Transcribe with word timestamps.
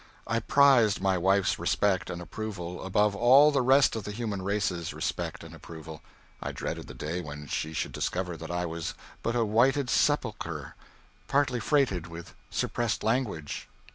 I 0.25 0.39
prized 0.39 0.99
my 0.99 1.15
wife's 1.19 1.59
respect 1.59 2.09
and 2.09 2.23
approval 2.23 2.83
above 2.83 3.15
all 3.15 3.51
the 3.51 3.61
rest 3.61 3.95
of 3.95 4.03
the 4.03 4.11
human 4.11 4.41
race's 4.41 4.95
respect 4.95 5.43
and 5.43 5.53
approval. 5.53 6.01
I 6.41 6.53
dreaded 6.53 6.87
the 6.87 6.95
day 6.95 7.21
when 7.21 7.45
she 7.45 7.71
should 7.73 7.91
discover 7.91 8.35
that 8.35 8.49
I 8.49 8.65
was 8.65 8.95
but 9.21 9.35
a 9.35 9.45
whited 9.45 9.91
sepulchre 9.91 10.73
partly 11.27 11.59
freighted 11.59 12.07
with 12.07 12.33
suppressed 12.49 13.03
language. 13.03 13.67